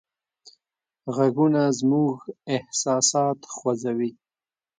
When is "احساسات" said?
2.55-3.39